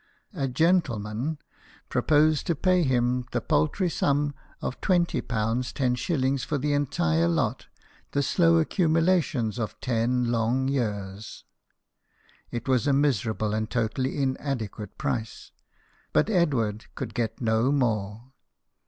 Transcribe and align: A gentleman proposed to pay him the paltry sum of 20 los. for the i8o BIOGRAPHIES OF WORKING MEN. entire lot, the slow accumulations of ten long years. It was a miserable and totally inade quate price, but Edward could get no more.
A 0.33 0.47
gentleman 0.47 1.37
proposed 1.87 2.47
to 2.47 2.55
pay 2.55 2.81
him 2.81 3.25
the 3.33 3.39
paltry 3.39 3.87
sum 3.87 4.33
of 4.59 4.81
20 4.81 5.21
los. 5.21 5.23
for 5.27 5.27
the 5.27 5.29
i8o 5.29 5.29
BIOGRAPHIES 5.29 6.43
OF 6.43 6.51
WORKING 6.51 6.71
MEN. 6.71 6.81
entire 6.81 7.27
lot, 7.27 7.67
the 8.13 8.23
slow 8.23 8.57
accumulations 8.57 9.59
of 9.59 9.79
ten 9.79 10.31
long 10.31 10.67
years. 10.67 11.43
It 12.49 12.67
was 12.67 12.87
a 12.87 12.93
miserable 12.93 13.53
and 13.53 13.69
totally 13.69 14.15
inade 14.17 14.71
quate 14.71 14.97
price, 14.97 15.51
but 16.13 16.31
Edward 16.31 16.85
could 16.95 17.13
get 17.13 17.39
no 17.39 17.71
more. 17.71 18.31